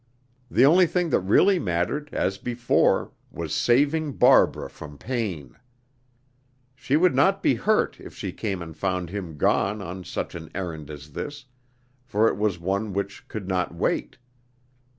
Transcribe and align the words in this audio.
The 0.49 0.65
only 0.65 0.87
thing 0.87 1.11
that 1.11 1.19
really 1.19 1.59
mattered, 1.59 2.09
as 2.11 2.39
before, 2.39 3.11
was 3.29 3.53
saving 3.53 4.13
Barbara 4.13 4.67
from 4.67 4.97
pain. 4.97 5.55
She 6.73 6.97
would 6.97 7.13
not 7.13 7.43
be 7.43 7.53
hurt 7.53 7.99
if 7.99 8.15
she 8.15 8.31
came 8.31 8.63
and 8.63 8.75
found 8.75 9.11
him 9.11 9.37
gone 9.37 9.79
on 9.79 10.03
such 10.03 10.33
an 10.33 10.49
errand 10.55 10.89
as 10.89 11.11
this, 11.11 11.45
for 12.03 12.27
it 12.27 12.35
was 12.35 12.57
one 12.57 12.93
which 12.93 13.27
could 13.27 13.47
not 13.47 13.75
wait. 13.75 14.17